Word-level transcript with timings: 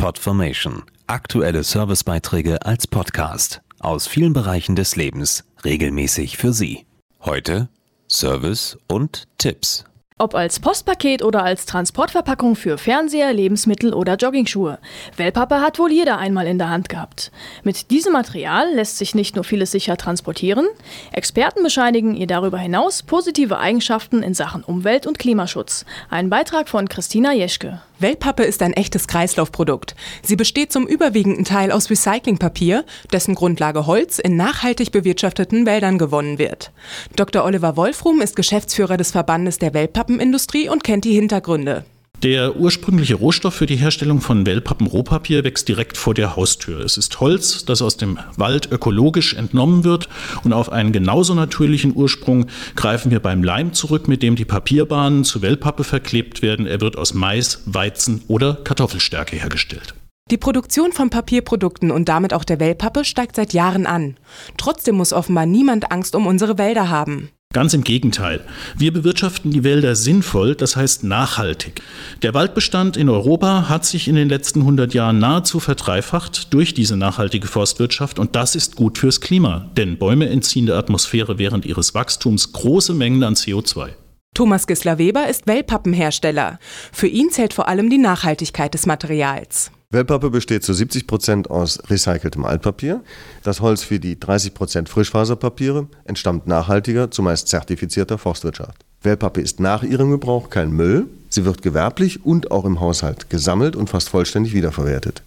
Podformation. 0.00 0.84
Aktuelle 1.08 1.62
Servicebeiträge 1.62 2.64
als 2.64 2.86
Podcast 2.86 3.60
aus 3.80 4.06
vielen 4.06 4.32
Bereichen 4.32 4.74
des 4.74 4.96
Lebens 4.96 5.44
regelmäßig 5.62 6.38
für 6.38 6.54
Sie. 6.54 6.86
Heute 7.20 7.68
Service 8.08 8.78
und 8.88 9.28
Tipps. 9.36 9.84
Ob 10.20 10.34
als 10.34 10.60
Postpaket 10.60 11.22
oder 11.22 11.42
als 11.44 11.64
Transportverpackung 11.64 12.54
für 12.54 12.76
Fernseher, 12.76 13.32
Lebensmittel 13.32 13.94
oder 13.94 14.16
Joggingschuhe. 14.16 14.78
Wellpappe 15.16 15.62
hat 15.62 15.78
wohl 15.78 15.90
jeder 15.90 16.18
einmal 16.18 16.46
in 16.46 16.58
der 16.58 16.68
Hand 16.68 16.90
gehabt. 16.90 17.32
Mit 17.64 17.90
diesem 17.90 18.12
Material 18.12 18.68
lässt 18.74 18.98
sich 18.98 19.14
nicht 19.14 19.34
nur 19.34 19.44
vieles 19.44 19.70
sicher 19.70 19.96
transportieren, 19.96 20.66
Experten 21.10 21.62
bescheinigen 21.62 22.14
ihr 22.14 22.26
darüber 22.26 22.58
hinaus 22.58 23.02
positive 23.02 23.56
Eigenschaften 23.56 24.22
in 24.22 24.34
Sachen 24.34 24.62
Umwelt- 24.62 25.06
und 25.06 25.18
Klimaschutz. 25.18 25.86
Ein 26.10 26.28
Beitrag 26.28 26.68
von 26.68 26.86
Christina 26.90 27.32
Jeschke. 27.32 27.80
Wellpappe 28.00 28.44
ist 28.44 28.62
ein 28.62 28.72
echtes 28.72 29.06
Kreislaufprodukt. 29.08 29.94
Sie 30.22 30.36
besteht 30.36 30.72
zum 30.72 30.86
überwiegenden 30.86 31.44
Teil 31.44 31.70
aus 31.70 31.90
Recyclingpapier, 31.90 32.84
dessen 33.12 33.34
Grundlage 33.34 33.86
Holz 33.86 34.18
in 34.18 34.36
nachhaltig 34.36 34.90
bewirtschafteten 34.90 35.66
Wäldern 35.66 35.98
gewonnen 35.98 36.38
wird. 36.38 36.72
Dr. 37.16 37.44
Oliver 37.44 37.76
Wolfrum 37.76 38.22
ist 38.22 38.36
Geschäftsführer 38.36 38.96
des 38.96 39.10
Verbandes 39.10 39.58
der 39.58 39.74
Wellpappenindustrie 40.10 40.68
und 40.68 40.84
kennt 40.84 41.04
die 41.04 41.14
Hintergründe. 41.14 41.84
Der 42.22 42.56
ursprüngliche 42.56 43.14
Rohstoff 43.14 43.54
für 43.54 43.64
die 43.64 43.76
Herstellung 43.76 44.20
von 44.20 44.44
Wellpappen-Rohpapier 44.44 45.42
wächst 45.42 45.68
direkt 45.68 45.96
vor 45.96 46.12
der 46.12 46.36
Haustür. 46.36 46.80
Es 46.80 46.98
ist 46.98 47.18
Holz, 47.18 47.64
das 47.64 47.80
aus 47.80 47.96
dem 47.96 48.18
Wald 48.36 48.70
ökologisch 48.70 49.32
entnommen 49.32 49.84
wird 49.84 50.10
und 50.44 50.52
auf 50.52 50.70
einen 50.70 50.92
genauso 50.92 51.32
natürlichen 51.32 51.96
Ursprung 51.96 52.46
greifen 52.76 53.10
wir 53.10 53.20
beim 53.20 53.42
Leim 53.42 53.72
zurück, 53.72 54.06
mit 54.06 54.22
dem 54.22 54.36
die 54.36 54.44
Papierbahnen 54.44 55.24
zu 55.24 55.40
Wellpappe 55.40 55.82
verklebt 55.82 56.42
werden. 56.42 56.66
Er 56.66 56.82
wird 56.82 56.98
aus 56.98 57.14
Mais, 57.14 57.62
Weizen 57.64 58.22
oder 58.28 58.58
Kartoffelstärke 58.64 59.36
hergestellt. 59.36 59.94
Die 60.30 60.36
Produktion 60.36 60.92
von 60.92 61.08
Papierprodukten 61.08 61.90
und 61.90 62.10
damit 62.10 62.34
auch 62.34 62.44
der 62.44 62.60
Wellpappe 62.60 63.06
steigt 63.06 63.36
seit 63.36 63.54
Jahren 63.54 63.86
an. 63.86 64.16
Trotzdem 64.58 64.96
muss 64.96 65.14
offenbar 65.14 65.46
niemand 65.46 65.90
Angst 65.90 66.14
um 66.14 66.26
unsere 66.26 66.58
Wälder 66.58 66.90
haben. 66.90 67.30
Ganz 67.52 67.74
im 67.74 67.82
Gegenteil. 67.82 68.44
Wir 68.76 68.92
bewirtschaften 68.92 69.50
die 69.50 69.64
Wälder 69.64 69.96
sinnvoll, 69.96 70.54
das 70.54 70.76
heißt 70.76 71.02
nachhaltig. 71.02 71.82
Der 72.22 72.32
Waldbestand 72.32 72.96
in 72.96 73.08
Europa 73.08 73.68
hat 73.68 73.84
sich 73.84 74.06
in 74.06 74.14
den 74.14 74.28
letzten 74.28 74.60
100 74.60 74.94
Jahren 74.94 75.18
nahezu 75.18 75.58
verdreifacht 75.58 76.54
durch 76.54 76.74
diese 76.74 76.96
nachhaltige 76.96 77.48
Forstwirtschaft 77.48 78.20
und 78.20 78.36
das 78.36 78.54
ist 78.54 78.76
gut 78.76 78.98
fürs 78.98 79.20
Klima, 79.20 79.68
denn 79.76 79.98
Bäume 79.98 80.28
entziehen 80.28 80.66
der 80.66 80.76
Atmosphäre 80.76 81.38
während 81.38 81.66
ihres 81.66 81.92
Wachstums 81.92 82.52
große 82.52 82.94
Mengen 82.94 83.24
an 83.24 83.34
CO2. 83.34 83.94
Thomas 84.32 84.68
Gisler-Weber 84.68 85.28
ist 85.28 85.48
Wellpappenhersteller. 85.48 86.60
Für 86.92 87.08
ihn 87.08 87.30
zählt 87.30 87.52
vor 87.52 87.66
allem 87.66 87.90
die 87.90 87.98
Nachhaltigkeit 87.98 88.74
des 88.74 88.86
Materials. 88.86 89.72
Wellpappe 89.92 90.30
besteht 90.30 90.62
zu 90.62 90.72
70 90.72 91.08
Prozent 91.08 91.50
aus 91.50 91.80
recyceltem 91.90 92.44
Altpapier. 92.44 93.02
Das 93.42 93.60
Holz 93.60 93.82
für 93.82 93.98
die 93.98 94.20
30 94.20 94.54
Prozent 94.54 94.88
Frischfaserpapiere 94.88 95.88
entstammt 96.04 96.46
nachhaltiger, 96.46 97.10
zumeist 97.10 97.48
zertifizierter 97.48 98.16
Forstwirtschaft. 98.16 98.84
Wellpappe 99.02 99.40
ist 99.40 99.58
nach 99.58 99.82
ihrem 99.82 100.12
Gebrauch 100.12 100.48
kein 100.48 100.70
Müll. 100.70 101.08
Sie 101.28 101.44
wird 101.44 101.62
gewerblich 101.62 102.24
und 102.24 102.52
auch 102.52 102.66
im 102.66 102.78
Haushalt 102.78 103.30
gesammelt 103.30 103.74
und 103.74 103.90
fast 103.90 104.10
vollständig 104.10 104.54
wiederverwertet. 104.54 105.24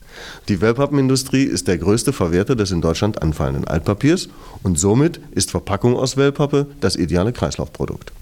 Die 0.48 0.62
Wellpappenindustrie 0.62 1.44
ist 1.44 1.68
der 1.68 1.78
größte 1.78 2.14
Verwerter 2.14 2.56
des 2.56 2.72
in 2.72 2.80
Deutschland 2.80 3.22
anfallenden 3.22 3.68
Altpapiers 3.68 4.30
und 4.64 4.80
somit 4.80 5.20
ist 5.32 5.52
Verpackung 5.52 5.98
aus 5.98 6.16
Wellpappe 6.16 6.68
das 6.80 6.96
ideale 6.96 7.34
Kreislaufprodukt. 7.34 8.14